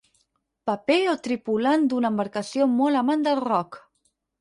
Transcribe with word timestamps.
Paper 0.69 0.97
o 1.11 1.13
tripulant 1.27 1.85
d'una 1.93 2.13
embarcació 2.17 2.71
molt 2.81 3.05
amant 3.07 3.27
del 3.33 3.43
rock. 3.49 3.83